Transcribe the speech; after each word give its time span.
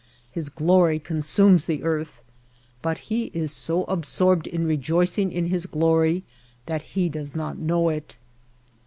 His 0.31 0.49
glory 0.49 0.97
consumes 0.97 1.65
the 1.65 1.83
earth, 1.83 2.23
but 2.81 2.97
he 3.11 3.25
is 3.35 3.51
so 3.51 3.83
absorbed 3.83 4.47
in 4.47 4.65
rejoicing 4.65 5.31
in 5.31 5.49
his 5.49 5.67
glory 5.67 6.23
that 6.65 6.81
he 6.97 7.07
does 7.07 7.35
not 7.35 7.59
know 7.59 7.89
it. 7.89 8.17